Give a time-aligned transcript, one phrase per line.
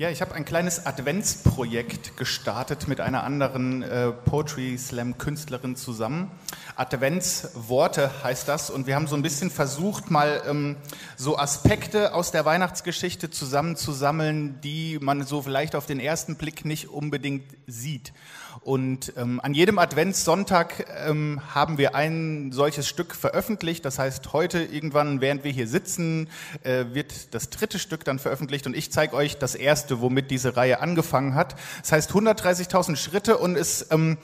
[0.00, 6.30] Ja, ich habe ein kleines Adventsprojekt gestartet mit einer anderen äh, Poetry Slam Künstlerin zusammen.
[6.76, 10.76] Adventsworte heißt das und wir haben so ein bisschen versucht, mal ähm,
[11.16, 16.90] so Aspekte aus der Weihnachtsgeschichte zusammenzusammeln, die man so vielleicht auf den ersten Blick nicht
[16.90, 18.12] unbedingt sieht.
[18.60, 23.84] Und ähm, an jedem Adventssonntag ähm, haben wir ein solches Stück veröffentlicht.
[23.84, 26.28] Das heißt, heute irgendwann, während wir hier sitzen,
[26.64, 30.56] äh, wird das dritte Stück dann veröffentlicht und ich zeige euch das erste, womit diese
[30.56, 31.56] Reihe angefangen hat.
[31.80, 34.18] Das heißt 130.000 Schritte und es, ähm,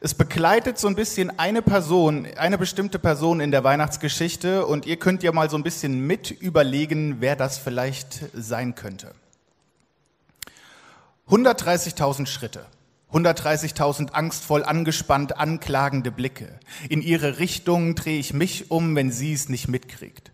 [0.00, 4.96] es begleitet so ein bisschen eine Person, eine bestimmte Person in der Weihnachtsgeschichte und ihr
[4.96, 9.14] könnt ja mal so ein bisschen mit überlegen, wer das vielleicht sein könnte.
[11.28, 12.66] 130.000 Schritte.
[13.12, 16.58] 130.000 angstvoll angespannt anklagende Blicke.
[16.88, 20.32] In ihre Richtung drehe ich mich um, wenn sie es nicht mitkriegt.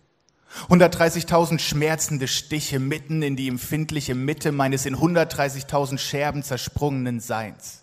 [0.69, 7.83] 130.000 schmerzende Stiche mitten in die empfindliche Mitte meines in 130.000 Scherben zersprungenen Seins.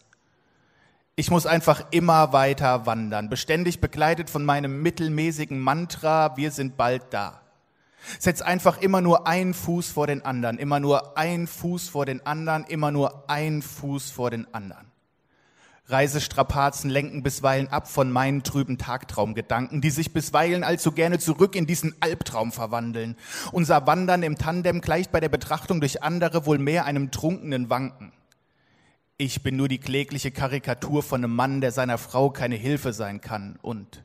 [1.15, 7.03] Ich muss einfach immer weiter wandern, beständig begleitet von meinem mittelmäßigen Mantra, wir sind bald
[7.11, 7.41] da.
[8.19, 12.25] Setz einfach immer nur einen Fuß vor den anderen, immer nur einen Fuß vor den
[12.25, 14.92] anderen, immer nur einen Fuß vor den anderen.
[15.85, 21.67] Reisestrapazen lenken bisweilen ab von meinen trüben Tagtraumgedanken, die sich bisweilen allzu gerne zurück in
[21.67, 23.17] diesen Albtraum verwandeln.
[23.51, 28.13] Unser Wandern im Tandem gleicht bei der Betrachtung durch andere wohl mehr einem trunkenen Wanken.
[29.17, 33.19] Ich bin nur die klägliche Karikatur von einem Mann, der seiner Frau keine Hilfe sein
[33.19, 34.03] kann und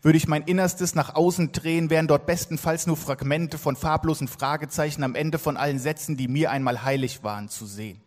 [0.00, 5.02] würde ich mein Innerstes nach außen drehen, wären dort bestenfalls nur Fragmente von farblosen Fragezeichen
[5.02, 8.00] am Ende von allen Sätzen, die mir einmal heilig waren, zu sehen.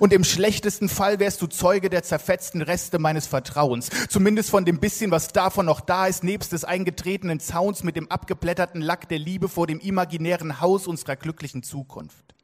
[0.00, 4.80] Und im schlechtesten Fall wärst du Zeuge der zerfetzten Reste meines Vertrauens, zumindest von dem
[4.80, 9.18] bisschen, was davon noch da ist, nebst des eingetretenen Zauns mit dem abgeblätterten Lack der
[9.18, 12.34] Liebe vor dem imaginären Haus unserer glücklichen Zukunft.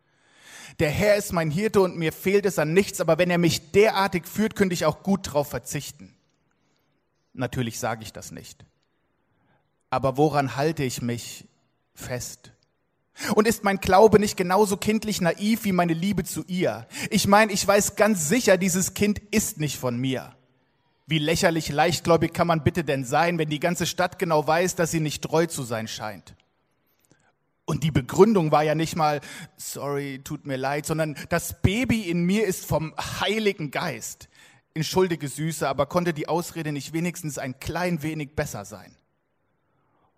[0.78, 3.70] Der Herr ist mein Hirte und mir fehlt es an nichts, aber wenn er mich
[3.72, 6.14] derartig führt, könnte ich auch gut darauf verzichten.
[7.32, 8.64] Natürlich sage ich das nicht.
[9.90, 11.46] Aber woran halte ich mich
[11.94, 12.53] fest?
[13.34, 16.86] Und ist mein Glaube nicht genauso kindlich naiv wie meine Liebe zu ihr?
[17.10, 20.34] Ich meine, ich weiß ganz sicher, dieses Kind ist nicht von mir.
[21.06, 24.90] Wie lächerlich leichtgläubig kann man bitte denn sein, wenn die ganze Stadt genau weiß, dass
[24.90, 26.34] sie nicht treu zu sein scheint?
[27.66, 29.20] Und die Begründung war ja nicht mal,
[29.56, 34.28] sorry, tut mir leid, sondern das Baby in mir ist vom Heiligen Geist.
[34.74, 38.96] Entschuldige Süße, aber konnte die Ausrede nicht wenigstens ein klein wenig besser sein?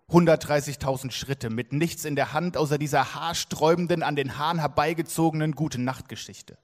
[0.09, 5.81] 130.000 Schritte mit nichts in der Hand außer dieser haarsträubenden, an den Haaren herbeigezogenen gute
[5.81, 6.57] Nachtgeschichte.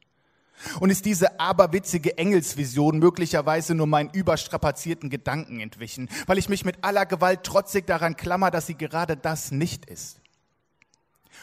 [0.80, 6.86] Und ist diese aberwitzige Engelsvision möglicherweise nur meinen überstrapazierten Gedanken entwichen, weil ich mich mit
[6.86, 10.22] aller Gewalt trotzig daran klammer, dass sie gerade das nicht ist?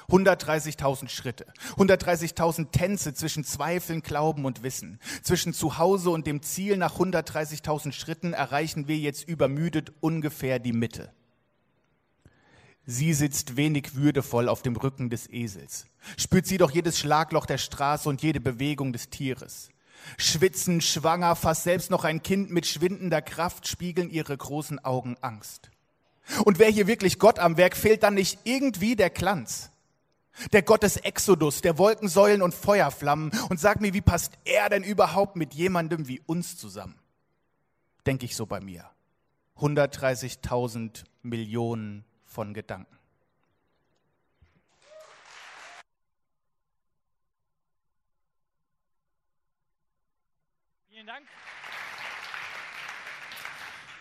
[0.08, 1.46] 130.000 Schritte,
[1.76, 4.98] 130.000 Tänze zwischen Zweifeln, Glauben und Wissen.
[5.22, 11.12] Zwischen Zuhause und dem Ziel nach 130.000 Schritten erreichen wir jetzt übermüdet ungefähr die Mitte.
[12.86, 15.86] Sie sitzt wenig würdevoll auf dem Rücken des Esels.
[16.16, 19.68] Spürt sie doch jedes Schlagloch der Straße und jede Bewegung des Tieres.
[20.16, 25.70] Schwitzen, schwanger, fast selbst noch ein Kind mit schwindender Kraft spiegeln ihre großen Augen Angst.
[26.44, 29.70] Und wer hier wirklich Gott am Werk, fehlt dann nicht irgendwie der Glanz.
[30.52, 33.30] Der Gott des Exodus, der Wolkensäulen und Feuerflammen.
[33.50, 36.94] Und sag mir, wie passt er denn überhaupt mit jemandem wie uns zusammen?
[38.06, 38.88] Denke ich so bei mir.
[39.58, 42.96] 130.000 Millionen von Gedanken.
[50.88, 51.26] Vielen Dank.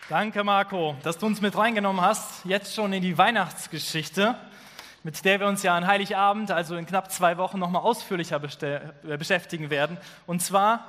[0.08, 4.36] Danke, Marco, dass du uns mit reingenommen hast, jetzt schon in die Weihnachtsgeschichte,
[5.02, 9.16] mit der wir uns ja an Heiligabend, also in knapp zwei Wochen, nochmal ausführlicher äh,
[9.16, 9.98] beschäftigen werden.
[10.26, 10.88] Und zwar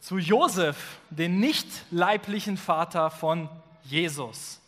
[0.00, 3.48] zu Josef, den nicht leiblichen Vater von
[3.84, 4.60] Jesus.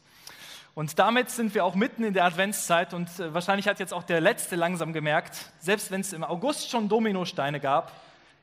[0.77, 4.03] Und damit sind wir auch mitten in der Adventszeit und äh, wahrscheinlich hat jetzt auch
[4.03, 7.95] der Letzte langsam gemerkt, selbst wenn es im August schon Dominosteine gab,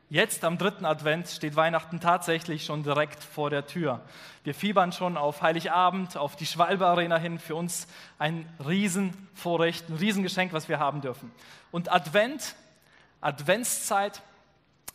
[0.09, 4.01] jetzt am dritten Advent steht Weihnachten tatsächlich schon direkt vor der Tür.
[4.43, 7.85] Wir fiebern schon auf Heiligabend, auf die Schwalbe Arena hin, für uns
[8.17, 11.31] ein Riesenvorrecht, ein Riesengeschenk, was wir haben dürfen.
[11.69, 12.55] Und Advent,
[13.21, 14.23] Adventszeit,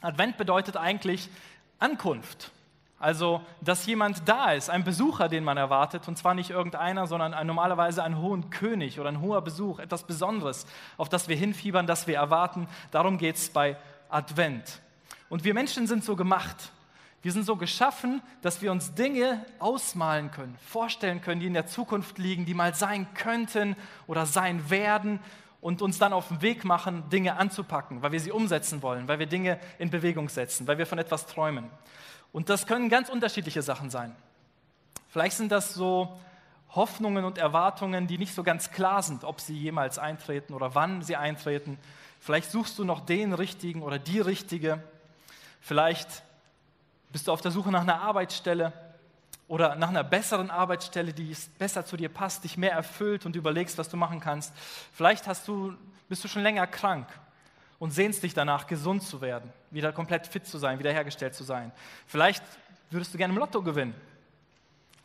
[0.00, 1.28] Advent bedeutet eigentlich
[1.78, 2.50] Ankunft.
[3.00, 7.32] Also, dass jemand da ist, ein Besucher, den man erwartet, und zwar nicht irgendeiner, sondern
[7.32, 10.66] ein, normalerweise ein hohen König oder ein hoher Besuch, etwas Besonderes,
[10.96, 12.66] auf das wir hinfiebern, das wir erwarten.
[12.90, 13.76] Darum geht es bei
[14.08, 14.80] Advent.
[15.28, 16.72] Und wir Menschen sind so gemacht.
[17.22, 21.66] Wir sind so geschaffen, dass wir uns Dinge ausmalen können, vorstellen können, die in der
[21.66, 25.20] Zukunft liegen, die mal sein könnten oder sein werden.
[25.60, 29.18] und uns dann auf den Weg machen, Dinge anzupacken, weil wir sie umsetzen wollen, weil
[29.18, 31.68] wir Dinge in Bewegung setzen, weil wir von etwas träumen.
[32.32, 34.14] Und das können ganz unterschiedliche Sachen sein.
[35.08, 36.18] Vielleicht sind das so
[36.74, 41.02] Hoffnungen und Erwartungen, die nicht so ganz klar sind, ob sie jemals eintreten oder wann
[41.02, 41.78] sie eintreten.
[42.20, 44.82] Vielleicht suchst du noch den Richtigen oder die Richtige.
[45.60, 46.22] Vielleicht
[47.10, 48.72] bist du auf der Suche nach einer Arbeitsstelle
[49.46, 53.78] oder nach einer besseren Arbeitsstelle, die besser zu dir passt, dich mehr erfüllt und überlegst,
[53.78, 54.52] was du machen kannst.
[54.92, 55.74] Vielleicht hast du,
[56.10, 57.06] bist du schon länger krank
[57.78, 61.72] und sehnst dich danach, gesund zu werden, wieder komplett fit zu sein, wiederhergestellt zu sein.
[62.06, 62.42] Vielleicht
[62.90, 63.94] würdest du gerne im Lotto gewinnen.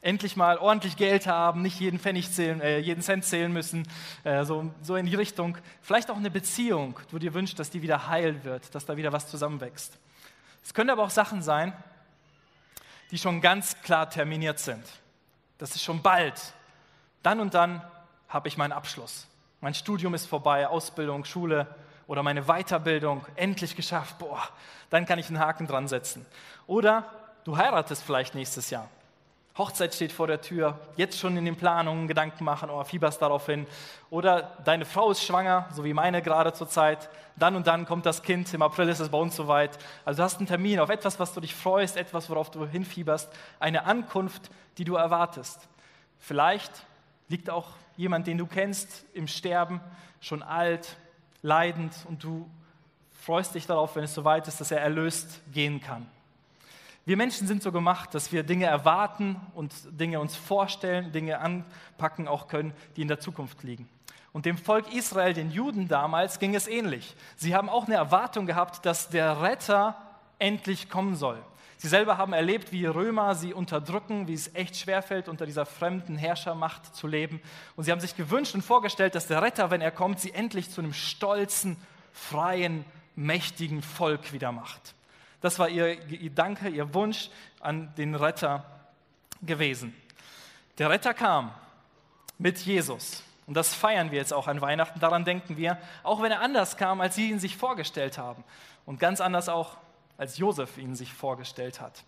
[0.02, 3.88] Endlich mal ordentlich Geld haben, nicht jeden Pfennig zählen, äh, jeden Cent zählen müssen,
[4.26, 5.58] äh, so, so in die Richtung.
[5.82, 8.98] Vielleicht auch eine Beziehung, wo du dir wünschst, dass die wieder heil wird, dass da
[8.98, 9.98] wieder was zusammenwächst.
[10.64, 11.74] Es können aber auch Sachen sein,
[13.12, 14.84] die schon ganz klar terminiert sind.
[15.58, 16.54] Das ist schon bald.
[17.22, 17.82] Dann und dann
[18.28, 19.28] habe ich meinen Abschluss.
[19.62, 21.68] Mein Studium ist vorbei, Ausbildung, Schule
[22.08, 24.18] oder meine Weiterbildung endlich geschafft.
[24.20, 24.42] Boah,
[24.90, 26.26] dann kann ich einen Haken dran setzen.
[26.68, 27.06] Oder
[27.44, 28.90] du heiratest vielleicht nächstes Jahr.
[29.56, 33.46] Hochzeit steht vor der Tür, jetzt schon in den Planungen Gedanken machen, oh, fieberst darauf
[33.46, 33.68] hin.
[34.10, 37.08] Oder deine Frau ist schwanger, so wie meine gerade zur Zeit.
[37.36, 39.78] Dann und dann kommt das Kind, im April ist es bei uns soweit.
[40.06, 43.32] Also du hast einen Termin auf etwas, was du dich freust, etwas, worauf du hinfieberst,
[43.60, 44.50] eine Ankunft,
[44.80, 45.68] die du erwartest.
[46.18, 46.72] Vielleicht
[47.28, 49.82] liegt auch jemand, den du kennst, im Sterben,
[50.20, 50.96] schon alt,
[51.44, 52.50] leidend und du
[53.22, 56.08] freust dich darauf, wenn es soweit ist, dass er erlöst gehen kann.
[57.06, 62.28] Wir Menschen sind so gemacht, dass wir Dinge erwarten und Dinge uns vorstellen, Dinge anpacken
[62.28, 63.88] auch können, die in der Zukunft liegen.
[64.32, 67.16] Und dem Volk Israel, den Juden damals, ging es ähnlich.
[67.36, 69.96] Sie haben auch eine Erwartung gehabt, dass der Retter
[70.40, 71.38] endlich kommen soll.
[71.78, 76.18] Sie selber haben erlebt, wie Römer sie unterdrücken, wie es echt schwerfällt, unter dieser fremden
[76.18, 77.42] Herrschermacht zu leben.
[77.76, 80.70] Und sie haben sich gewünscht und vorgestellt, dass der Retter, wenn er kommt, sie endlich
[80.70, 81.78] zu einem stolzen,
[82.14, 82.86] freien,
[83.16, 84.96] mächtigen Volk wieder macht.
[85.42, 87.30] Das war ihr Gedanke, ihr Wunsch
[87.60, 88.64] an den Retter
[89.42, 89.94] gewesen.
[90.78, 91.54] Der Retter kam
[92.38, 93.24] mit Jesus.
[93.46, 95.00] Und das feiern wir jetzt auch an Weihnachten.
[95.00, 98.44] Daran denken wir, auch wenn er anders kam, als sie ihn sich vorgestellt haben.
[98.86, 99.78] Und ganz anders auch,
[100.18, 102.04] als Josef ihn sich vorgestellt hat.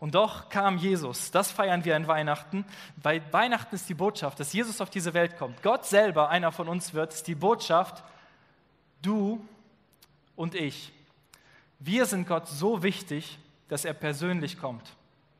[0.00, 1.30] Und doch kam Jesus.
[1.30, 2.64] Das feiern wir an Weihnachten.
[3.02, 5.62] Bei Weihnachten ist die Botschaft, dass Jesus auf diese Welt kommt.
[5.62, 8.02] Gott selber einer von uns wird, ist die Botschaft,
[9.02, 9.46] du
[10.36, 10.92] und ich.
[11.78, 14.94] Wir sind Gott so wichtig, dass er persönlich kommt,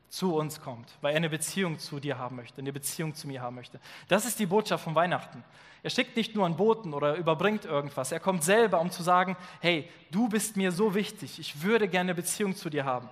[0.09, 3.41] zu uns kommt, weil er eine Beziehung zu dir haben möchte, eine Beziehung zu mir
[3.41, 3.79] haben möchte.
[4.07, 5.43] Das ist die Botschaft von Weihnachten.
[5.83, 8.11] Er schickt nicht nur einen Boten oder überbringt irgendwas.
[8.11, 12.11] Er kommt selber, um zu sagen, hey, du bist mir so wichtig, ich würde gerne
[12.11, 13.09] eine Beziehung zu dir haben.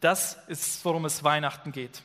[0.00, 2.02] Das ist, worum es Weihnachten geht.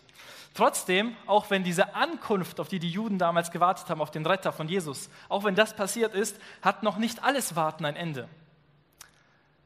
[0.54, 4.52] Trotzdem, auch wenn diese Ankunft, auf die die Juden damals gewartet haben, auf den Retter
[4.52, 8.28] von Jesus, auch wenn das passiert ist, hat noch nicht alles Warten ein Ende.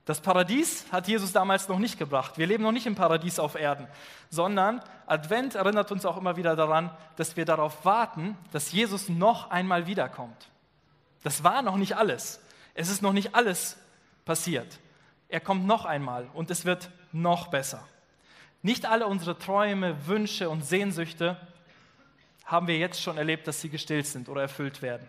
[0.05, 2.37] Das Paradies hat Jesus damals noch nicht gebracht.
[2.37, 3.87] Wir leben noch nicht im Paradies auf Erden,
[4.29, 9.49] sondern Advent erinnert uns auch immer wieder daran, dass wir darauf warten, dass Jesus noch
[9.49, 10.49] einmal wiederkommt.
[11.23, 12.41] Das war noch nicht alles.
[12.73, 13.77] Es ist noch nicht alles
[14.25, 14.79] passiert.
[15.29, 17.87] Er kommt noch einmal und es wird noch besser.
[18.61, 21.37] Nicht alle unsere Träume, Wünsche und Sehnsüchte
[22.45, 25.07] haben wir jetzt schon erlebt, dass sie gestillt sind oder erfüllt werden.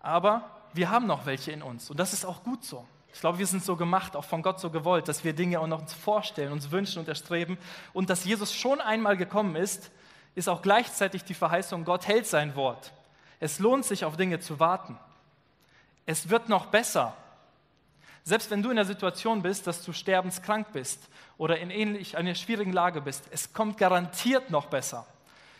[0.00, 2.86] Aber wir haben noch welche in uns und das ist auch gut so.
[3.18, 5.66] Ich glaube, wir sind so gemacht, auch von Gott so gewollt, dass wir Dinge auch
[5.66, 7.58] noch uns vorstellen, uns wünschen und erstreben.
[7.92, 9.90] Und dass Jesus schon einmal gekommen ist,
[10.36, 12.92] ist auch gleichzeitig die Verheißung, Gott hält sein Wort.
[13.40, 14.96] Es lohnt sich, auf Dinge zu warten.
[16.06, 17.12] Es wird noch besser.
[18.22, 21.08] Selbst wenn du in der Situation bist, dass du sterbenskrank bist
[21.38, 25.04] oder in ähnlich einer schwierigen Lage bist, es kommt garantiert noch besser.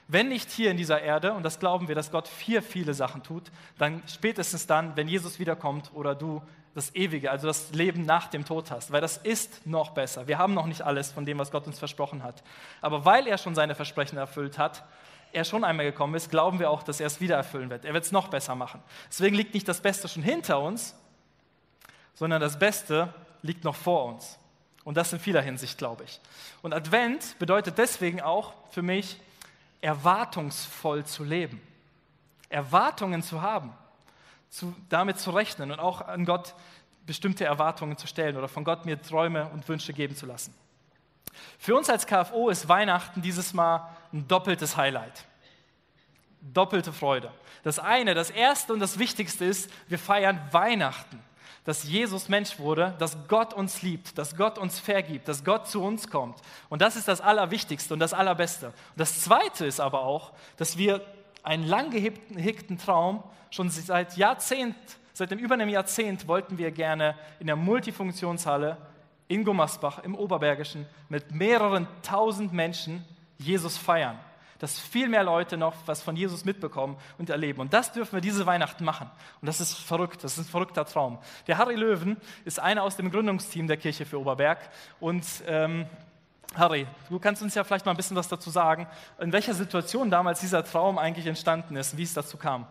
[0.07, 3.25] Wenn nicht hier in dieser Erde, und das glauben wir, dass Gott vier viele Sachen
[3.25, 6.41] tut, dann spätestens dann, wenn Jesus wiederkommt oder du
[6.75, 10.29] das Ewige, also das Leben nach dem Tod hast, weil das ist noch besser.
[10.29, 12.43] Wir haben noch nicht alles von dem, was Gott uns versprochen hat.
[12.81, 14.85] Aber weil er schon seine Versprechen erfüllt hat,
[15.33, 17.85] er schon einmal gekommen ist, glauben wir auch, dass er es wieder erfüllen wird.
[17.85, 18.83] Er wird es noch besser machen.
[19.09, 20.95] Deswegen liegt nicht das Beste schon hinter uns,
[22.15, 24.39] sondern das Beste liegt noch vor uns.
[24.85, 26.21] Und das in vieler Hinsicht, glaube ich.
[26.63, 29.21] Und Advent bedeutet deswegen auch für mich,
[29.81, 31.61] erwartungsvoll zu leben.
[32.49, 33.73] Erwartungen zu haben
[34.51, 36.55] zu, damit zu rechnen und auch an Gott
[37.07, 40.55] bestimmte Erwartungen zu stellen oder von Gott mir Träume und Wünsche geben zu lassen.
[41.59, 45.25] Für uns als KFO ist Weihnachten dieses Mal ein doppeltes Highlight.
[46.41, 47.31] Doppelte Freude.
[47.63, 51.23] Das eine, das erste und das wichtigste ist, wir feiern Weihnachten.
[51.65, 55.83] Dass Jesus Mensch wurde, dass Gott uns liebt, dass Gott uns vergibt, dass Gott zu
[55.83, 56.41] uns kommt.
[56.71, 58.69] Und das ist das Allerwichtigste und das Allerbeste.
[58.69, 61.05] Und das zweite ist aber auch, dass wir
[61.49, 63.25] einen lang gehegten Traum.
[63.51, 64.77] Schon seit Jahrzehnt,
[65.15, 68.77] seit dem über einem Jahrzehnt wollten wir gerne in der Multifunktionshalle
[69.29, 73.05] in Gummersbach im Oberbergischen mit mehreren tausend Menschen
[73.39, 74.19] Jesus feiern.
[74.59, 77.61] Dass viel mehr Leute noch was von Jesus mitbekommen und erleben.
[77.61, 79.09] Und das dürfen wir diese Weihnachten machen.
[79.41, 81.19] Und das ist verrückt, das ist ein verrückter Traum.
[81.47, 84.59] Der Harry Löwen ist einer aus dem Gründungsteam der Kirche für Oberberg.
[84.99, 85.87] Und ähm,
[86.55, 88.87] Harry, du kannst uns ja vielleicht mal ein bisschen was dazu sagen,
[89.19, 92.67] in welcher Situation damals dieser Traum eigentlich entstanden ist, wie es dazu kam.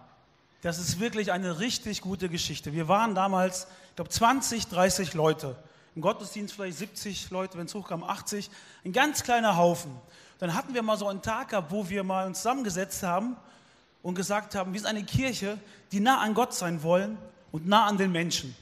[0.62, 2.74] Das ist wirklich eine richtig gute Geschichte.
[2.74, 5.56] Wir waren damals, ich glaube, 20, 30 Leute.
[5.96, 8.50] Im Gottesdienst vielleicht 70 Leute, wenn es hochkam, 80.
[8.84, 9.92] Ein ganz kleiner Haufen.
[10.40, 13.36] Dann hatten wir mal so einen Tag gehabt, wo wir mal uns zusammengesetzt haben
[14.02, 15.58] und gesagt haben, wir sind eine Kirche,
[15.92, 17.18] die nah an Gott sein wollen
[17.52, 18.56] und nah an den Menschen.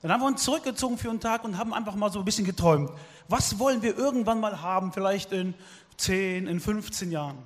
[0.00, 2.44] Dann haben wir uns zurückgezogen für einen Tag und haben einfach mal so ein bisschen
[2.44, 2.90] geträumt.
[3.26, 5.54] Was wollen wir irgendwann mal haben, vielleicht in
[5.96, 7.38] 10, in 15 Jahren?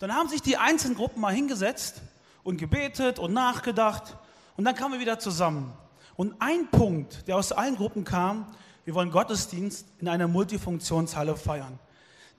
[0.00, 2.02] Dann haben sich die einzelnen Gruppen mal hingesetzt
[2.42, 4.16] und gebetet und nachgedacht
[4.56, 5.72] und dann kamen wir wieder zusammen.
[6.16, 8.46] Und ein Punkt, der aus allen Gruppen kam,
[8.84, 11.78] wir wollen Gottesdienst in einer Multifunktionshalle feiern.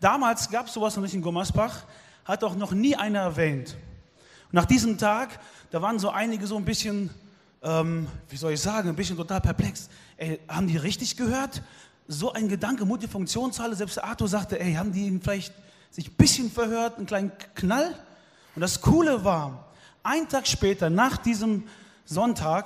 [0.01, 1.85] Damals gab es sowas noch nicht in Gummersbach,
[2.25, 3.77] hat auch noch nie einer erwähnt.
[4.47, 5.39] Und nach diesem Tag,
[5.71, 7.09] da waren so einige so ein bisschen,
[7.63, 9.89] ähm, wie soll ich sagen, ein bisschen total perplex.
[10.17, 11.61] Ey, haben die richtig gehört?
[12.07, 15.53] So ein Gedanke, Multifunktionshalle, selbst Arthur sagte, ey, haben die vielleicht
[15.89, 17.95] sich ein bisschen verhört, einen kleinen Knall?
[18.55, 21.63] Und das Coole war, ein Tag später, nach diesem
[22.05, 22.65] Sonntag,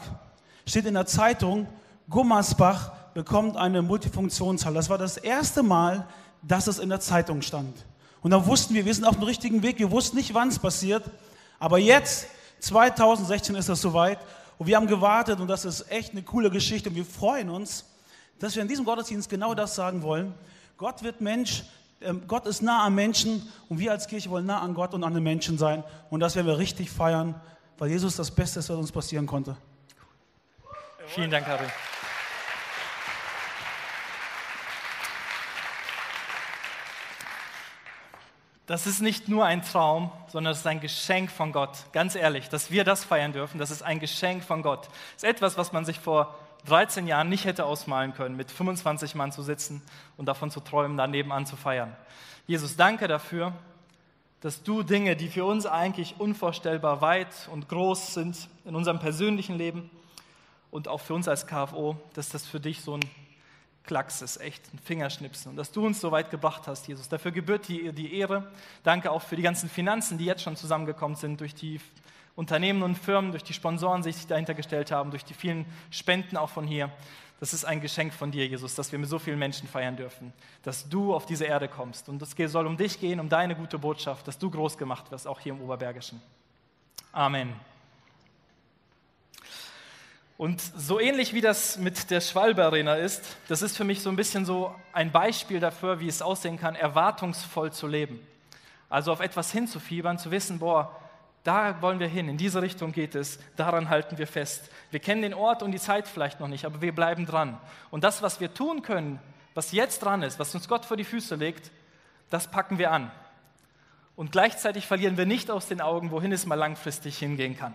[0.65, 1.67] steht in der Zeitung,
[2.09, 4.75] Gummersbach bekommt eine Multifunktionshalle.
[4.75, 6.07] Das war das erste Mal,
[6.41, 7.85] dass es in der Zeitung stand.
[8.21, 9.79] Und dann wussten wir, wir sind auf dem richtigen Weg.
[9.79, 11.03] Wir wussten nicht, wann es passiert.
[11.59, 12.27] Aber jetzt,
[12.59, 14.19] 2016, ist es soweit.
[14.57, 16.89] Und wir haben gewartet und das ist echt eine coole Geschichte.
[16.89, 17.85] Und wir freuen uns,
[18.39, 20.33] dass wir in diesem Gottesdienst genau das sagen wollen.
[20.77, 21.63] Gott wird Mensch,
[22.01, 25.03] ähm, Gott ist nah am Menschen und wir als Kirche wollen nah an Gott und
[25.03, 25.83] an den Menschen sein.
[26.09, 27.35] Und das werden wir richtig feiern,
[27.77, 29.57] weil Jesus das Beste ist, was uns passieren konnte.
[31.07, 31.67] Vielen Dank, Harry.
[38.67, 41.85] Das ist nicht nur ein Traum, sondern es ist ein Geschenk von Gott.
[41.93, 44.89] Ganz ehrlich, dass wir das feiern dürfen, das ist ein Geschenk von Gott.
[45.15, 49.15] Es ist etwas, was man sich vor 13 Jahren nicht hätte ausmalen können, mit 25
[49.15, 49.81] Mann zu sitzen
[50.17, 51.95] und davon zu träumen, daneben an zu feiern.
[52.45, 53.53] Jesus, danke dafür,
[54.41, 59.57] dass du Dinge, die für uns eigentlich unvorstellbar weit und groß sind in unserem persönlichen
[59.57, 59.89] Leben
[60.71, 63.01] und auch für uns als KFO, dass das für dich so ein
[63.87, 65.51] Klacks ist echt ein Fingerschnipsen.
[65.51, 67.09] Und dass du uns so weit gebracht hast, Jesus.
[67.09, 68.51] Dafür gebührt dir die Ehre.
[68.83, 71.81] Danke auch für die ganzen Finanzen, die jetzt schon zusammengekommen sind, durch die
[72.35, 76.37] Unternehmen und Firmen, durch die Sponsoren, die sich dahinter gestellt haben, durch die vielen Spenden
[76.37, 76.91] auch von hier.
[77.39, 80.33] Das ist ein Geschenk von dir, Jesus, dass wir mit so vielen Menschen feiern dürfen,
[80.63, 82.09] dass du auf diese Erde kommst.
[82.09, 85.27] Und es soll um dich gehen, um deine gute Botschaft, dass du groß gemacht wirst,
[85.27, 86.21] auch hier im Oberbergischen.
[87.11, 87.53] Amen.
[90.37, 94.09] Und so ähnlich wie das mit der Schwalbe Arena ist, das ist für mich so
[94.09, 98.19] ein bisschen so ein Beispiel dafür, wie es aussehen kann, erwartungsvoll zu leben.
[98.87, 100.95] Also auf etwas hinzufiebern, zu wissen, boah,
[101.43, 104.69] da wollen wir hin, in diese Richtung geht es, daran halten wir fest.
[104.91, 107.57] Wir kennen den Ort und die Zeit vielleicht noch nicht, aber wir bleiben dran.
[107.89, 109.19] Und das, was wir tun können,
[109.55, 111.71] was jetzt dran ist, was uns Gott vor die Füße legt,
[112.29, 113.11] das packen wir an.
[114.15, 117.73] Und gleichzeitig verlieren wir nicht aus den Augen, wohin es mal langfristig hingehen kann.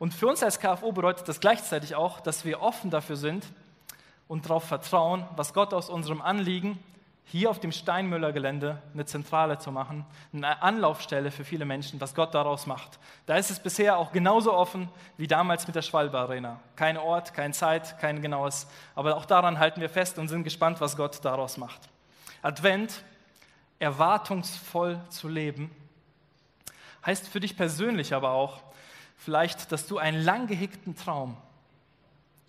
[0.00, 3.44] Und für uns als KFO bedeutet das gleichzeitig auch, dass wir offen dafür sind
[4.28, 6.82] und darauf vertrauen, was Gott aus unserem Anliegen,
[7.26, 12.34] hier auf dem Steinmüller-Gelände eine Zentrale zu machen, eine Anlaufstelle für viele Menschen, was Gott
[12.34, 12.98] daraus macht.
[13.26, 14.88] Da ist es bisher auch genauso offen
[15.18, 16.60] wie damals mit der Schwalbe Arena.
[16.76, 20.80] Kein Ort, keine Zeit, kein genaues, aber auch daran halten wir fest und sind gespannt,
[20.80, 21.90] was Gott daraus macht.
[22.40, 23.04] Advent,
[23.78, 25.70] erwartungsvoll zu leben,
[27.04, 28.62] heißt für dich persönlich aber auch,
[29.20, 31.36] vielleicht, dass du einen lang gehegten Traum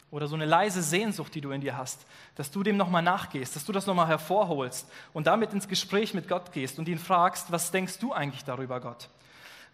[0.10, 3.56] oder so eine leise Sehnsucht, die du in dir hast, dass du dem nochmal nachgehst,
[3.56, 7.52] dass du das nochmal hervorholst und damit ins Gespräch mit Gott gehst und ihn fragst,
[7.52, 9.10] was denkst du eigentlich darüber, Gott?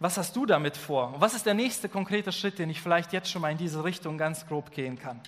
[0.00, 1.14] Was hast du damit vor?
[1.14, 3.82] Und was ist der nächste konkrete Schritt, den ich vielleicht jetzt schon mal in diese
[3.82, 5.20] Richtung ganz grob gehen kann?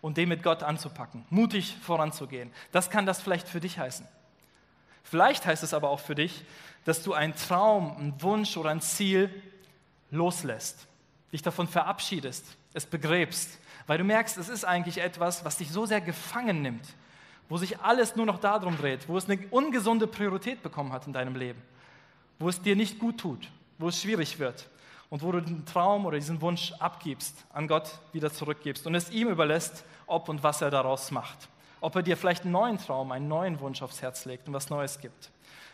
[0.00, 2.52] Und den mit Gott anzupacken, mutig voranzugehen.
[2.70, 4.06] Das kann das vielleicht für dich heißen.
[5.02, 6.44] Vielleicht heißt es aber auch für dich,
[6.84, 9.30] dass du einen Traum, einen Wunsch oder ein Ziel
[10.10, 10.86] loslässt
[11.36, 15.84] dich davon verabschiedest, es begräbst, weil du merkst, es ist eigentlich etwas, was dich so
[15.84, 16.86] sehr gefangen nimmt,
[17.50, 21.12] wo sich alles nur noch darum dreht, wo es eine ungesunde Priorität bekommen hat in
[21.12, 21.60] deinem Leben,
[22.38, 24.66] wo es dir nicht gut tut, wo es schwierig wird
[25.10, 29.10] und wo du den Traum oder diesen Wunsch abgibst, an Gott wieder zurückgibst und es
[29.10, 31.48] ihm überlässt, ob und was er daraus macht.
[31.82, 34.70] ob er dir vielleicht einen neuen Traum, einen neuen Wunsch aufs Herz legt und was
[34.70, 35.30] Neues gibt.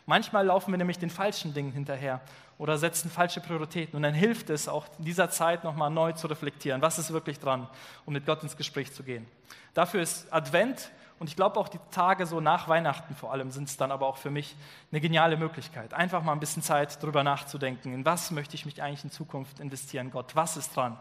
[0.06, 2.20] Manchmal laufen wir nämlich den falschen Dingen hinterher
[2.62, 3.96] oder setzen falsche Prioritäten.
[3.96, 7.40] Und dann hilft es auch in dieser Zeit nochmal neu zu reflektieren, was ist wirklich
[7.40, 7.68] dran,
[8.06, 9.26] um mit Gott ins Gespräch zu gehen.
[9.74, 13.68] Dafür ist Advent und ich glaube auch die Tage so nach Weihnachten vor allem sind
[13.68, 14.54] es dann aber auch für mich
[14.92, 15.92] eine geniale Möglichkeit.
[15.92, 19.58] Einfach mal ein bisschen Zeit darüber nachzudenken, in was möchte ich mich eigentlich in Zukunft
[19.58, 20.96] investieren, Gott, was ist dran.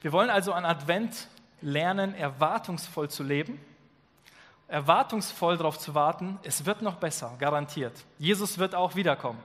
[0.00, 1.28] Wir wollen also an Advent
[1.60, 3.60] lernen, erwartungsvoll zu leben
[4.68, 8.04] erwartungsvoll darauf zu warten, es wird noch besser, garantiert.
[8.18, 9.38] Jesus wird auch wiederkommen.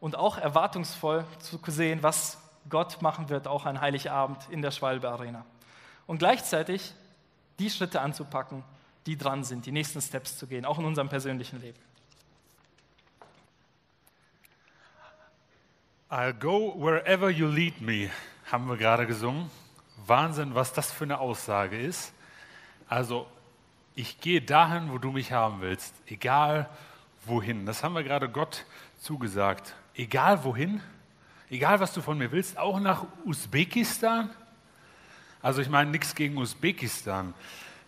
[0.00, 2.38] Und auch erwartungsvoll zu sehen, was
[2.68, 5.44] Gott machen wird, auch an Heiligabend in der Schwalbe Arena.
[6.06, 6.94] Und gleichzeitig
[7.58, 8.64] die Schritte anzupacken,
[9.06, 11.78] die dran sind, die nächsten Steps zu gehen, auch in unserem persönlichen Leben.
[16.10, 18.10] I'll go wherever you lead me,
[18.50, 19.48] haben wir gerade gesungen.
[20.06, 22.12] Wahnsinn, was das für eine Aussage ist.
[22.88, 23.26] Also
[23.94, 26.68] ich gehe dahin, wo du mich haben willst, egal
[27.26, 27.66] wohin.
[27.66, 28.64] Das haben wir gerade Gott
[28.98, 29.76] zugesagt.
[30.00, 30.80] Egal wohin,
[31.50, 34.30] egal was du von mir willst, auch nach Usbekistan.
[35.42, 37.34] Also ich meine nichts gegen Usbekistan.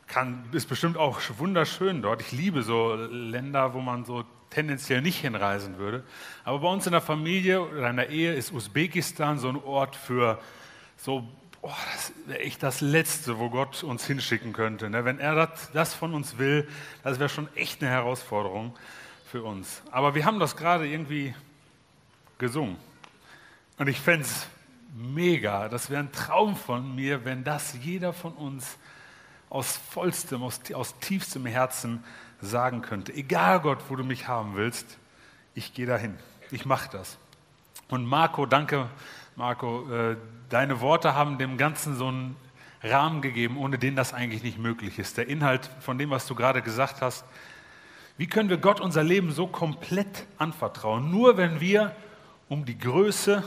[0.09, 2.21] Kann, ist bestimmt auch wunderschön dort.
[2.21, 6.05] Ich liebe so Länder, wo man so tendenziell nicht hinreisen würde.
[6.45, 9.97] Aber bei uns in der Familie oder in der Ehe ist Usbekistan so ein Ort
[9.97, 10.39] für
[10.99, 11.27] so
[11.63, 14.91] oh, das wäre echt das Letzte, wo Gott uns hinschicken könnte.
[14.91, 15.07] Ne?
[15.07, 16.69] Wenn er das, das von uns will,
[17.05, 18.77] das wäre schon echt eine Herausforderung
[19.25, 19.81] für uns.
[19.91, 21.35] Aber wir haben das gerade irgendwie
[22.43, 22.77] gesungen.
[23.79, 24.49] Und ich fände es
[24.95, 28.77] mega, das wäre ein Traum von mir, wenn das jeder von uns
[29.49, 32.05] aus vollstem, aus, aus tiefstem Herzen
[32.41, 33.15] sagen könnte.
[33.15, 34.99] Egal Gott, wo du mich haben willst,
[35.55, 36.19] ich gehe dahin.
[36.51, 37.17] Ich mache das.
[37.89, 38.91] Und Marco, danke
[39.37, 40.17] Marco, äh,
[40.49, 42.37] deine Worte haben dem Ganzen so einen
[42.83, 45.17] Rahmen gegeben, ohne den das eigentlich nicht möglich ist.
[45.17, 47.25] Der Inhalt von dem, was du gerade gesagt hast.
[48.17, 51.11] Wie können wir Gott unser Leben so komplett anvertrauen?
[51.11, 51.95] Nur wenn wir
[52.53, 53.43] um die Größe,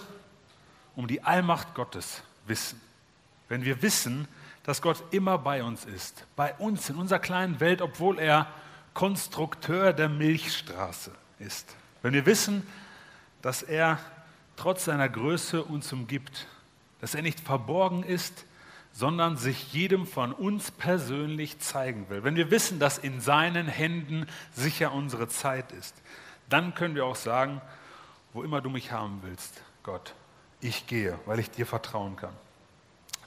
[0.95, 2.81] um die Allmacht Gottes wissen.
[3.49, 4.27] Wenn wir wissen,
[4.63, 8.47] dass Gott immer bei uns ist, bei uns in unserer kleinen Welt, obwohl er
[8.95, 11.75] Konstrukteur der Milchstraße ist.
[12.01, 12.65] Wenn wir wissen,
[13.43, 13.99] dass er
[14.55, 16.47] trotz seiner Größe uns umgibt,
[16.99, 18.45] dass er nicht verborgen ist,
[18.91, 22.23] sondern sich jedem von uns persönlich zeigen will.
[22.23, 25.93] Wenn wir wissen, dass in seinen Händen sicher unsere Zeit ist,
[26.49, 27.61] dann können wir auch sagen,
[28.35, 30.13] wo immer du mich haben willst, Gott,
[30.59, 32.33] ich gehe, weil ich dir vertrauen kann.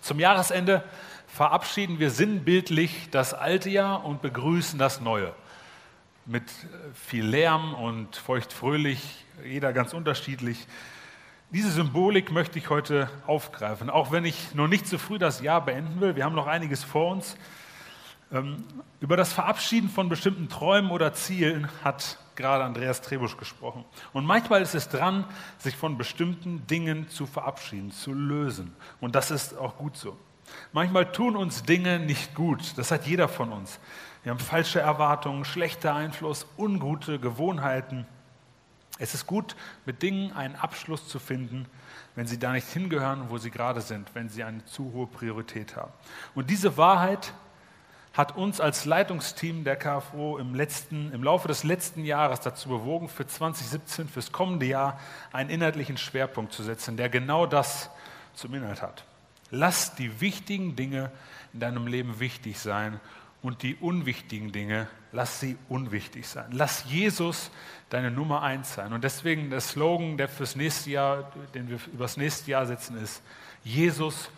[0.03, 0.85] Zum Jahresende
[1.27, 5.33] verabschieden wir sinnbildlich das alte Jahr und begrüßen das neue.
[6.27, 6.45] Mit
[6.93, 10.67] viel Lärm und feuchtfröhlich, jeder ganz unterschiedlich.
[11.53, 15.65] Diese Symbolik möchte ich heute aufgreifen, auch wenn ich noch nicht zu früh das Jahr
[15.65, 16.17] beenden will.
[16.17, 17.39] Wir haben noch einiges vor uns.
[18.31, 18.63] Ähm,
[19.01, 23.85] über das Verabschieden von bestimmten Träumen oder Zielen hat gerade Andreas Trebusch gesprochen.
[24.15, 25.27] Und manchmal ist es dran,
[25.59, 28.75] sich von bestimmten Dingen zu verabschieden, zu lösen.
[29.01, 30.17] Und das ist auch gut so.
[30.73, 32.79] Manchmal tun uns Dinge nicht gut.
[32.79, 33.79] Das hat jeder von uns.
[34.23, 38.07] Wir haben falsche Erwartungen, schlechter Einfluss, ungute Gewohnheiten.
[38.99, 41.67] Es ist gut, mit Dingen einen Abschluss zu finden,
[42.15, 45.77] wenn sie da nicht hingehören, wo sie gerade sind, wenn sie eine zu hohe Priorität
[45.77, 45.93] haben.
[46.35, 47.33] Und diese Wahrheit
[48.19, 53.09] hat uns als Leitungsteam der KFO im, letzten, im Laufe des letzten Jahres dazu bewogen,
[53.09, 54.99] für 2017, fürs kommende Jahr,
[55.33, 57.91] einen inhaltlichen Schwerpunkt zu setzen, der genau das
[58.35, 59.05] zum Inhalt hat.
[59.53, 61.13] Lass die wichtigen Dinge
[61.53, 62.99] in deinem Leben wichtig sein
[63.41, 66.47] und die unwichtigen Dinge, lass sie unwichtig sein.
[66.51, 67.53] Lass Jesus
[67.89, 68.93] deine Nummer eins sein.
[68.93, 73.23] Und deswegen der Slogan, der fürs nächste Jahr, den wir übers nächste Jahr setzen, ist
[73.63, 74.29] Jesus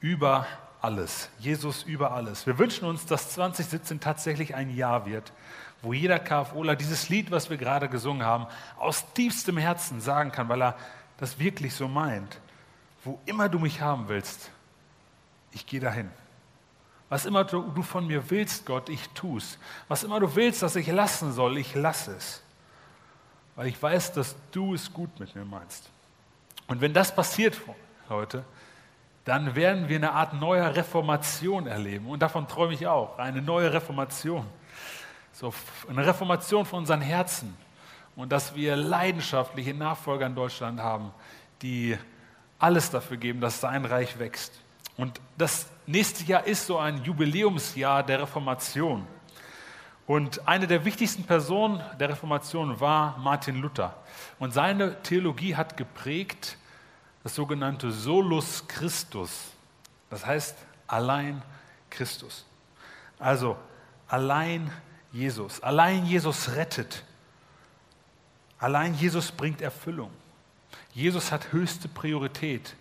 [0.00, 0.44] über
[0.80, 1.30] alles.
[1.38, 2.46] Jesus über alles.
[2.46, 5.32] Wir wünschen uns, dass 2017 tatsächlich ein Jahr wird,
[5.82, 8.46] wo jeder KFOler dieses Lied, was wir gerade gesungen haben,
[8.78, 10.76] aus tiefstem Herzen sagen kann, weil er
[11.18, 12.40] das wirklich so meint.
[13.04, 14.50] Wo immer du mich haben willst,
[15.52, 16.10] ich gehe dahin.
[17.08, 19.58] Was immer du, von mir willst, Gott, ich tu's.
[19.88, 22.42] Was immer du willst, dass ich lassen soll, ich lasse es.
[23.56, 25.90] Weil ich weiß, dass du es gut mit mir meinst.
[26.66, 27.58] Und wenn das passiert
[28.10, 28.44] heute,
[29.28, 32.06] dann werden wir eine Art neuer Reformation erleben.
[32.06, 33.18] Und davon träume ich auch.
[33.18, 34.46] Eine neue Reformation.
[35.32, 35.52] So
[35.86, 37.54] eine Reformation von unseren Herzen.
[38.16, 41.12] Und dass wir leidenschaftliche Nachfolger in Deutschland haben,
[41.60, 41.98] die
[42.58, 44.62] alles dafür geben, dass sein Reich wächst.
[44.96, 49.06] Und das nächste Jahr ist so ein Jubiläumsjahr der Reformation.
[50.06, 53.94] Und eine der wichtigsten Personen der Reformation war Martin Luther.
[54.38, 56.56] Und seine Theologie hat geprägt
[57.22, 59.52] das sogenannte Solus Christus.
[60.10, 61.42] Das heißt allein
[61.90, 62.44] Christus.
[63.18, 63.56] Also
[64.06, 64.70] allein
[65.12, 67.04] Jesus, allein Jesus rettet.
[68.58, 70.10] Allein Jesus bringt Erfüllung.
[70.92, 72.74] Jesus hat höchste Priorität.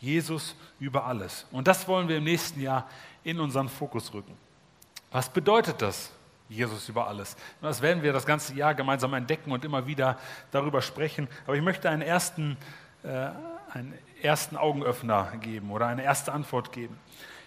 [0.00, 1.46] Jesus über alles.
[1.50, 2.88] Und das wollen wir im nächsten Jahr
[3.24, 4.36] in unseren Fokus rücken.
[5.10, 6.10] Was bedeutet das,
[6.48, 7.36] Jesus über alles?
[7.60, 10.18] Das werden wir das ganze Jahr gemeinsam entdecken und immer wieder
[10.50, 11.28] darüber sprechen.
[11.46, 12.56] Aber ich möchte einen ersten,
[13.08, 16.98] einen ersten Augenöffner geben oder eine erste Antwort geben.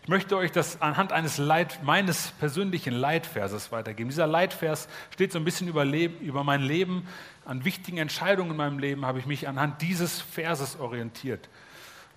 [0.03, 4.09] Ich möchte euch das anhand eines Leit, meines persönlichen Leitverses weitergeben.
[4.09, 7.07] Dieser Leitvers steht so ein bisschen über, Leben, über mein Leben.
[7.45, 11.49] An wichtigen Entscheidungen in meinem Leben habe ich mich anhand dieses Verses orientiert.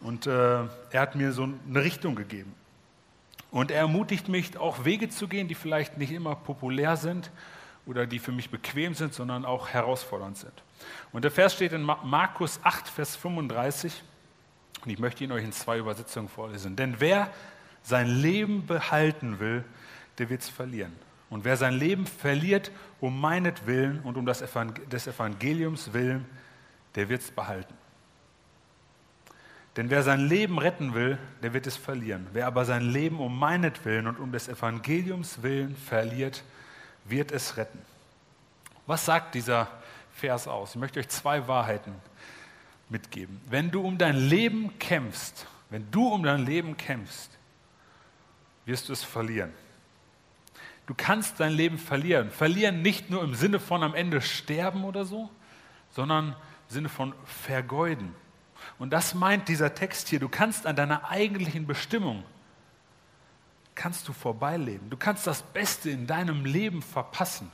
[0.00, 2.54] Und äh, er hat mir so eine Richtung gegeben.
[3.50, 7.30] Und er ermutigt mich, auch Wege zu gehen, die vielleicht nicht immer populär sind
[7.84, 10.63] oder die für mich bequem sind, sondern auch herausfordernd sind.
[11.12, 14.02] Und der Vers steht in Markus 8, Vers 35.
[14.84, 16.76] Und ich möchte ihn euch in zwei Übersetzungen vorlesen.
[16.76, 17.30] Denn wer
[17.82, 19.64] sein Leben behalten will,
[20.18, 20.92] der wird es verlieren.
[21.30, 26.26] Und wer sein Leben verliert um meinetwillen und um das des Evangeliums willen,
[26.94, 27.74] der wird es behalten.
[29.76, 32.28] Denn wer sein Leben retten will, der wird es verlieren.
[32.32, 36.44] Wer aber sein Leben um meinetwillen und um des Evangeliums willen verliert,
[37.04, 37.80] wird es retten.
[38.86, 39.68] Was sagt dieser
[40.14, 40.70] Vers aus?
[40.70, 41.94] Ich möchte euch zwei Wahrheiten
[42.88, 43.40] mitgeben.
[43.46, 47.30] Wenn du um dein Leben kämpfst, wenn du um dein Leben kämpfst,
[48.64, 49.52] wirst du es verlieren.
[50.86, 52.30] Du kannst dein Leben verlieren.
[52.30, 55.30] Verlieren nicht nur im Sinne von am Ende sterben oder so,
[55.90, 56.34] sondern im
[56.68, 58.14] Sinne von vergeuden.
[58.78, 60.20] Und das meint dieser Text hier.
[60.20, 62.22] Du kannst an deiner eigentlichen Bestimmung,
[63.74, 64.90] kannst du vorbeileben.
[64.90, 67.50] Du kannst das Beste in deinem Leben verpassen.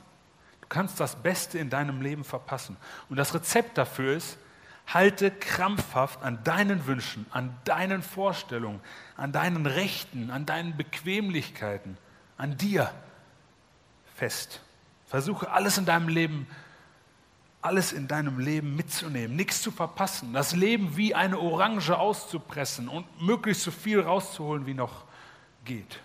[0.71, 2.77] Du kannst das Beste in deinem Leben verpassen.
[3.09, 4.37] Und das Rezept dafür ist,
[4.87, 8.79] Halte krampfhaft an deinen Wünschen, an deinen Vorstellungen,
[9.17, 11.97] an deinen Rechten, an deinen Bequemlichkeiten,
[12.37, 12.89] an dir
[14.15, 14.61] fest.
[15.07, 16.47] Versuche alles in deinem Leben,
[17.61, 23.21] alles in deinem Leben mitzunehmen, nichts zu verpassen, das Leben wie eine Orange auszupressen und
[23.21, 25.03] möglichst so viel rauszuholen, wie noch
[25.65, 25.99] geht.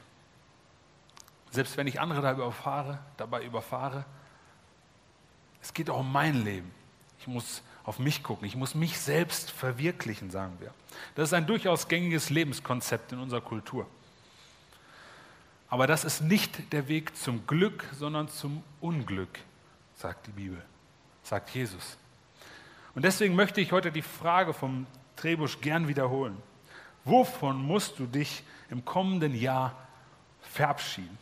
[1.53, 4.05] Selbst wenn ich andere dabei überfahre, dabei überfahre,
[5.67, 6.71] es geht auch um mein Leben.
[7.19, 8.47] Ich muss auf mich gucken.
[8.47, 10.73] Ich muss mich selbst verwirklichen, sagen wir.
[11.17, 13.89] Das ist ein durchaus gängiges Lebenskonzept in unserer Kultur.
[15.69, 19.41] Aber das ist nicht der Weg zum Glück, sondern zum Unglück,
[19.97, 20.63] sagt die Bibel,
[21.25, 21.97] sagt Jesus.
[22.95, 26.37] Und deswegen möchte ich heute die Frage vom Trebusch gern wiederholen.
[27.05, 29.75] Wovon musst du dich im kommenden Jahr
[30.43, 31.19] verabschieden?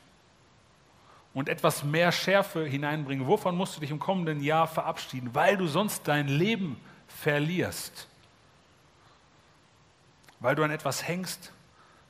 [1.34, 3.26] Und etwas mehr Schärfe hineinbringen.
[3.26, 5.30] Wovon musst du dich im kommenden Jahr verabschieden?
[5.34, 8.08] Weil du sonst dein Leben verlierst.
[10.38, 11.52] Weil du an etwas hängst,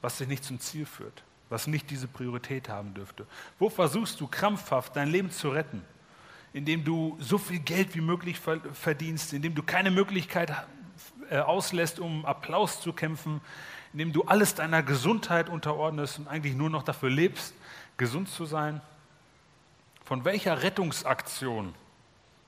[0.02, 3.26] was dich nicht zum Ziel führt, was nicht diese Priorität haben dürfte.
[3.58, 5.82] Wo versuchst du krampfhaft dein Leben zu retten?
[6.52, 10.52] Indem du so viel Geld wie möglich verdienst, indem du keine Möglichkeit
[11.30, 13.40] äh, auslässt, um Applaus zu kämpfen,
[13.92, 17.54] indem du alles deiner Gesundheit unterordnest und eigentlich nur noch dafür lebst,
[17.96, 18.82] gesund zu sein.
[20.04, 21.74] Von welcher Rettungsaktion,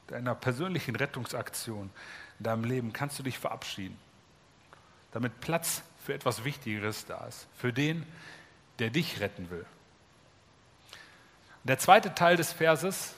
[0.09, 1.91] deiner persönlichen Rettungsaktion
[2.39, 3.97] in deinem Leben kannst du dich verabschieden,
[5.13, 8.07] damit Platz für etwas Wichtigeres da ist, für den,
[8.79, 9.65] der dich retten will.
[11.65, 13.15] Der zweite Teil des Verses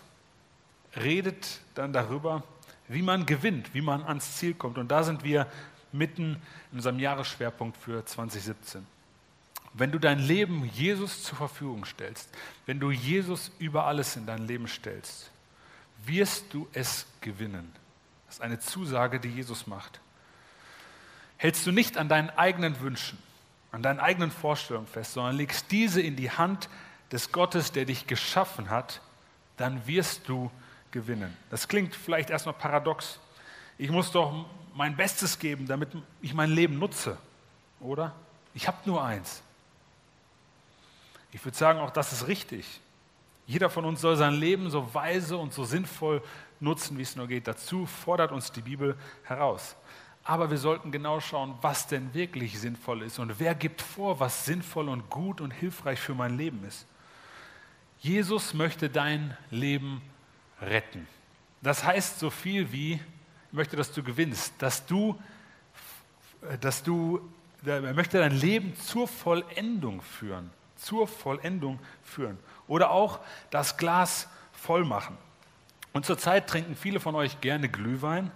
[0.97, 2.43] redet dann darüber,
[2.87, 4.79] wie man gewinnt, wie man ans Ziel kommt.
[4.79, 5.47] Und da sind wir
[5.93, 6.41] mitten
[6.73, 8.87] in unserem Jahresschwerpunkt für 2017.
[9.79, 12.29] Wenn du dein Leben Jesus zur Verfügung stellst,
[12.67, 15.31] wenn du Jesus über alles in dein Leben stellst,
[16.05, 17.73] wirst du es gewinnen.
[18.27, 20.01] Das ist eine Zusage, die Jesus macht.
[21.37, 23.19] Hältst du nicht an deinen eigenen Wünschen,
[23.71, 26.69] an deinen eigenen Vorstellungen fest, sondern legst diese in die Hand
[27.13, 29.01] des Gottes, der dich geschaffen hat,
[29.57, 30.51] dann wirst du
[30.91, 31.37] gewinnen.
[31.51, 33.21] Das klingt vielleicht erstmal paradox.
[33.79, 37.17] Ich muss doch mein Bestes geben, damit ich mein Leben nutze,
[37.79, 38.13] oder?
[38.55, 39.43] Ich habe nur eins.
[41.33, 42.81] Ich würde sagen, auch das ist richtig.
[43.47, 46.23] Jeder von uns soll sein Leben so weise und so sinnvoll
[46.61, 47.49] nutzen, wie es nur geht.
[47.49, 49.77] Dazu fordert uns die Bibel heraus.
[50.23, 54.45] Aber wir sollten genau schauen, was denn wirklich sinnvoll ist und wer gibt vor, was
[54.45, 56.87] sinnvoll und gut und hilfreich für mein Leben ist.
[58.01, 60.03] Jesus möchte dein Leben
[60.61, 61.07] retten.
[61.63, 65.19] Das heißt so viel wie, ich möchte, dass du gewinnst, dass du,
[66.61, 67.21] dass du,
[67.65, 72.39] er möchte dein Leben zur Vollendung führen zur Vollendung führen.
[72.67, 75.19] Oder auch das Glas voll machen.
[75.93, 78.31] Und zurzeit trinken viele von euch gerne Glühwein.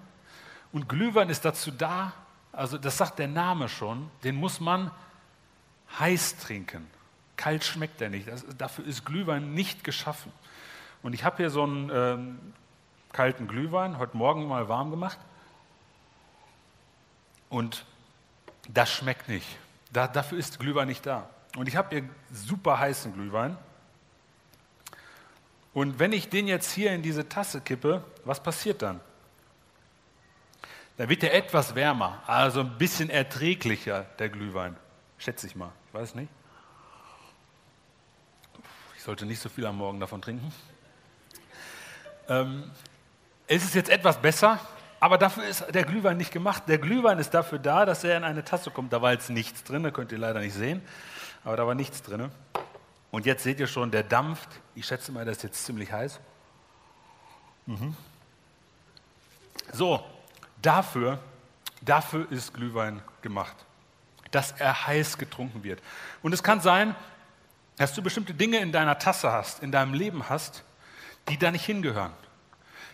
[0.73, 2.13] Und Glühwein ist dazu da,
[2.53, 4.91] also das sagt der Name schon, den muss man
[5.99, 6.87] heiß trinken.
[7.37, 8.29] Kalt schmeckt er nicht.
[8.29, 10.33] Das, dafür ist Glühwein nicht geschaffen.
[11.03, 12.39] Und ich habe hier so einen ähm,
[13.13, 15.19] kalten Glühwein, heute Morgen mal warm gemacht.
[17.49, 17.85] Und
[18.69, 19.47] das schmeckt nicht.
[19.93, 21.29] Da, dafür ist Glühwein nicht da.
[21.57, 23.57] Und ich habe hier super heißen Glühwein.
[25.75, 29.01] Und wenn ich den jetzt hier in diese Tasse kippe, was passiert dann?
[30.99, 34.77] Da wird der etwas wärmer, also ein bisschen erträglicher, der Glühwein.
[35.19, 35.73] Schätze ich mal.
[35.89, 36.31] Ich weiß nicht.
[38.97, 40.53] Ich sollte nicht so viel am Morgen davon trinken.
[42.29, 42.71] Ähm,
[43.47, 44.61] es ist jetzt etwas besser,
[45.01, 46.65] aber dafür ist der Glühwein nicht gemacht.
[46.69, 48.93] Der Glühwein ist dafür da, dass er in eine Tasse kommt.
[48.93, 50.83] Da war jetzt nichts drin, das könnt ihr leider nicht sehen,
[51.45, 52.31] aber da war nichts drin.
[53.11, 54.49] Und jetzt seht ihr schon, der dampft.
[54.75, 56.21] Ich schätze mal, das ist jetzt ziemlich heiß.
[57.67, 57.97] Mhm.
[59.73, 60.05] So,
[60.61, 61.19] dafür,
[61.81, 63.57] dafür ist Glühwein gemacht,
[64.31, 65.81] dass er heiß getrunken wird.
[66.23, 66.95] Und es kann sein,
[67.77, 70.65] dass du bestimmte Dinge in deiner Tasse hast, in deinem Leben hast,
[71.29, 72.13] die da nicht hingehören,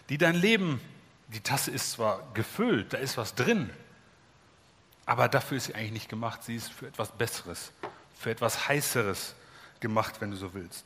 [0.08, 0.80] die dein Leben
[1.28, 3.70] die Tasse ist zwar gefüllt, da ist was drin,
[5.04, 6.42] aber dafür ist sie eigentlich nicht gemacht.
[6.42, 7.72] Sie ist für etwas Besseres,
[8.18, 9.35] für etwas Heißeres
[9.81, 10.85] gemacht, wenn du so willst.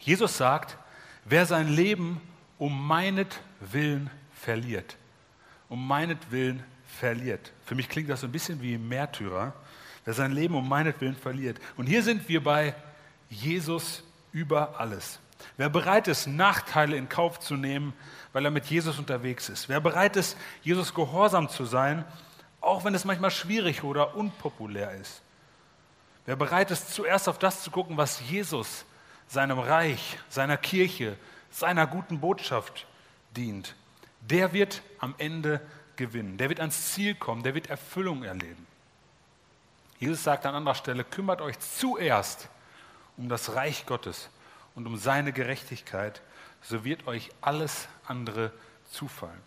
[0.00, 0.76] Jesus sagt,
[1.24, 2.20] wer sein Leben
[2.58, 4.96] um meinetwillen verliert,
[5.68, 6.62] um meinetwillen
[6.98, 7.52] verliert.
[7.64, 9.52] Für mich klingt das so ein bisschen wie Märtyrer,
[10.04, 11.58] wer sein Leben um meinetwillen verliert.
[11.76, 12.74] Und hier sind wir bei
[13.28, 15.18] Jesus über alles.
[15.56, 17.92] Wer bereit ist, Nachteile in Kauf zu nehmen,
[18.32, 19.68] weil er mit Jesus unterwegs ist.
[19.68, 22.04] Wer bereit ist, Jesus gehorsam zu sein,
[22.60, 25.22] auch wenn es manchmal schwierig oder unpopulär ist.
[26.26, 28.84] Wer bereit ist, zuerst auf das zu gucken, was Jesus
[29.28, 31.16] seinem Reich, seiner Kirche,
[31.50, 32.86] seiner guten Botschaft
[33.36, 33.74] dient,
[34.20, 35.60] der wird am Ende
[35.94, 36.36] gewinnen.
[36.36, 38.66] Der wird ans Ziel kommen, der wird Erfüllung erleben.
[39.98, 42.48] Jesus sagt an anderer Stelle, kümmert euch zuerst
[43.16, 44.28] um das Reich Gottes
[44.74, 46.20] und um seine Gerechtigkeit
[46.60, 48.52] so wird euch alles andere
[48.90, 49.40] zufallen.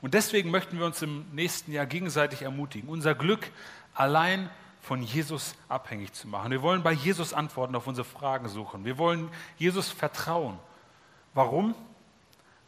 [0.00, 3.50] Und deswegen möchten wir uns im nächsten Jahr gegenseitig ermutigen, unser Glück
[3.94, 4.50] allein
[4.82, 6.50] von Jesus abhängig zu machen.
[6.50, 8.84] Wir wollen bei Jesus Antworten auf unsere Fragen suchen.
[8.84, 10.58] Wir wollen Jesus vertrauen.
[11.34, 11.74] Warum?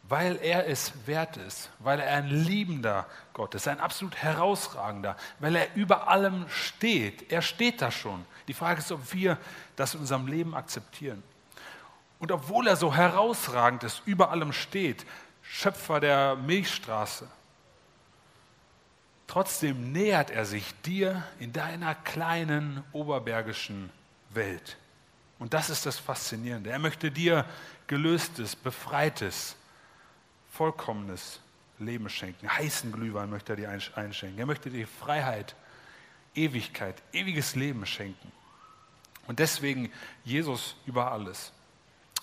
[0.07, 5.55] Weil er es wert ist, weil er ein liebender Gott ist, ein absolut herausragender, weil
[5.57, 7.31] er über allem steht.
[7.31, 8.25] Er steht da schon.
[8.47, 9.37] Die Frage ist, ob wir
[9.75, 11.21] das in unserem Leben akzeptieren.
[12.19, 15.05] Und obwohl er so herausragend ist, über allem steht,
[15.41, 17.27] Schöpfer der Milchstraße,
[19.27, 23.89] trotzdem nähert er sich dir in deiner kleinen oberbergischen
[24.31, 24.77] Welt.
[25.39, 26.69] Und das ist das Faszinierende.
[26.69, 27.45] Er möchte dir
[27.87, 29.55] gelöstes, befreites,
[30.51, 31.41] vollkommenes
[31.79, 32.49] Leben schenken.
[32.49, 34.39] Heißen Glühwein möchte er dir einschenken.
[34.39, 35.55] Er möchte dir Freiheit,
[36.33, 38.31] Ewigkeit, ewiges Leben schenken.
[39.27, 39.91] Und deswegen
[40.23, 41.51] Jesus über alles.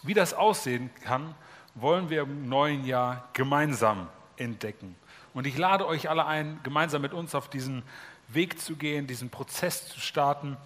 [0.03, 1.35] Wie das aussehen kann,
[1.75, 4.97] wollen wir im neuen Jahr gemeinsam entdecken.
[5.35, 7.83] Und ich lade euch alle ein, gemeinsam mit uns auf diesen
[8.29, 10.57] Weg zu gehen, diesen Prozess zu starten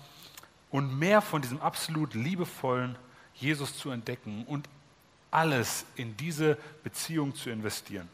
[0.71, 2.97] und mehr von diesem absolut liebevollen
[3.35, 4.69] Jesus zu entdecken und
[5.31, 8.09] alles in diese Beziehung zu investieren.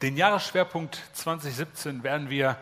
[0.00, 2.56] Den Jahresschwerpunkt 2017 werden wir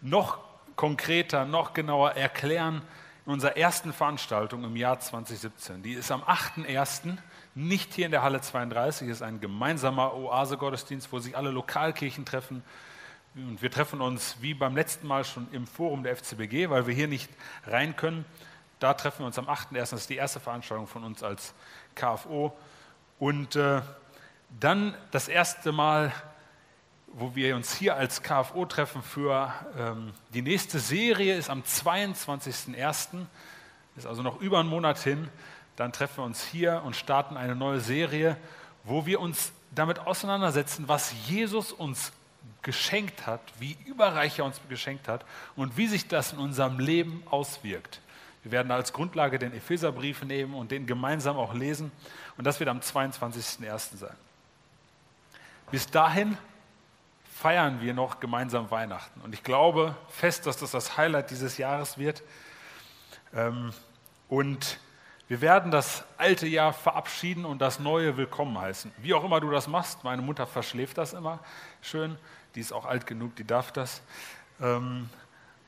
[0.00, 0.38] noch
[0.76, 2.82] konkreter, noch genauer erklären
[3.24, 5.82] in unserer ersten Veranstaltung im Jahr 2017.
[5.82, 7.16] Die ist am 8.1.,
[7.56, 12.62] nicht hier in der Halle 32, ist ein gemeinsamer Oase-Gottesdienst, wo sich alle Lokalkirchen treffen.
[13.34, 16.94] Und wir treffen uns wie beim letzten Mal schon im Forum der FCBG, weil wir
[16.94, 17.28] hier nicht
[17.66, 18.24] rein können.
[18.78, 21.54] Da treffen wir uns am 8.1., das ist die erste Veranstaltung von uns als
[21.96, 22.56] KFO.
[23.18, 23.80] Und äh,
[24.60, 26.12] dann das erste Mal
[27.18, 33.24] wo wir uns hier als KFO treffen für ähm, die nächste Serie, ist am 22.01.,
[33.96, 35.28] ist also noch über einen Monat hin.
[35.76, 38.36] Dann treffen wir uns hier und starten eine neue Serie,
[38.84, 42.12] wo wir uns damit auseinandersetzen, was Jesus uns
[42.62, 47.22] geschenkt hat, wie überreich er uns geschenkt hat und wie sich das in unserem Leben
[47.30, 48.00] auswirkt.
[48.42, 51.90] Wir werden als Grundlage den Epheserbrief nehmen und den gemeinsam auch lesen.
[52.36, 53.96] Und das wird am 22.01.
[53.96, 54.16] sein.
[55.70, 56.38] Bis dahin
[57.34, 59.20] feiern wir noch gemeinsam Weihnachten.
[59.20, 62.22] Und ich glaube fest, dass das das Highlight dieses Jahres wird.
[63.34, 63.72] Ähm,
[64.28, 64.78] und
[65.28, 68.92] wir werden das alte Jahr verabschieden und das neue willkommen heißen.
[68.98, 71.40] Wie auch immer du das machst, meine Mutter verschläft das immer
[71.82, 72.16] schön.
[72.54, 74.02] Die ist auch alt genug, die darf das.
[74.60, 75.10] Ähm,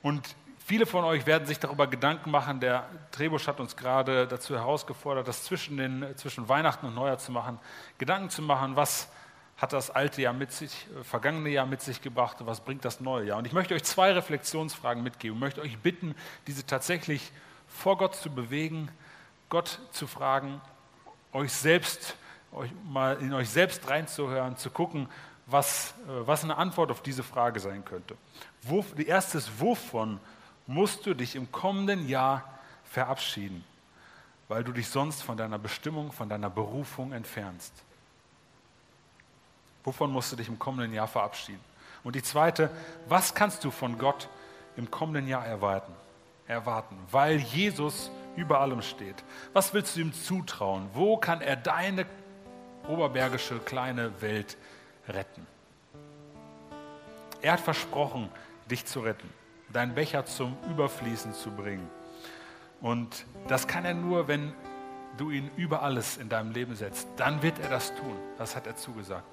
[0.01, 2.61] und viele von euch werden sich darüber Gedanken machen.
[2.61, 7.33] Der Trebusch hat uns gerade dazu herausgefordert, das zwischen, den, zwischen Weihnachten und Neujahr zu
[7.33, 7.59] machen,
[7.99, 9.09] Gedanken zu machen, was
[9.57, 12.85] hat das alte Jahr mit sich, äh, vergangene Jahr mit sich gebracht und was bringt
[12.85, 13.39] das neue Jahr?
[13.39, 15.37] Und ich möchte euch zwei Reflexionsfragen mitgeben.
[15.37, 16.15] Ich möchte euch bitten,
[16.47, 17.33] diese tatsächlich
[17.67, 18.89] vor Gott zu bewegen,
[19.49, 20.61] Gott zu fragen,
[21.33, 22.17] euch selbst,
[22.53, 25.09] euch mal in euch selbst reinzuhören, zu gucken,
[25.47, 28.17] was, äh, was eine Antwort auf diese Frage sein könnte.
[28.63, 30.21] Wo, die erste ist, wovon
[30.67, 32.45] musst du dich im kommenden Jahr
[32.85, 33.65] verabschieden,
[34.49, 37.73] weil du dich sonst von deiner Bestimmung, von deiner Berufung entfernst?
[39.85, 41.65] Wovon musst du dich im kommenden Jahr verabschieden?
[42.05, 42.71] Und die zweite,
[43.07, 44.29] was kannst du von Gott
[44.77, 45.93] im kommenden Jahr erwarten?
[46.47, 49.17] Erwarten, weil Jesus über allem steht.
[49.53, 50.89] Was willst du ihm zutrauen?
[50.95, 52.07] Wo kann er deine
[52.87, 54.57] oberbergische kleine Welt
[55.09, 55.47] retten?
[57.43, 58.31] Er hat versprochen,
[58.71, 59.29] dich zu retten,
[59.73, 61.89] deinen Becher zum Überfließen zu bringen.
[62.81, 64.53] Und das kann er nur, wenn
[65.17, 67.09] du ihn über alles in deinem Leben setzt.
[67.17, 68.17] Dann wird er das tun.
[68.39, 69.25] Das hat er zugesagt.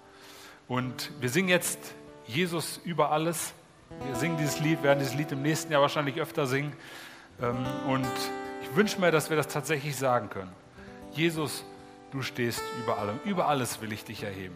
[0.68, 1.80] Und wir singen jetzt
[2.26, 3.54] Jesus über alles.
[4.06, 6.74] Wir singen dieses Lied, werden dieses Lied im nächsten Jahr wahrscheinlich öfter singen.
[7.42, 8.08] Ähm, und
[8.70, 10.52] ich wünsche mir, dass wir das tatsächlich sagen können.
[11.14, 11.64] Jesus,
[12.12, 13.20] du stehst über allem.
[13.24, 14.56] Über alles will ich dich erheben.